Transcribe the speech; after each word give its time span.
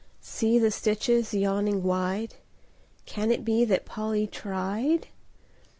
See 0.19 0.57
the 0.57 0.71
stitches 0.71 1.31
yawning 1.31 1.83
wide— 1.83 2.33
Can 3.05 3.29
it 3.29 3.45
be 3.45 3.65
that 3.65 3.85
Polly 3.85 4.25
tried? 4.25 5.09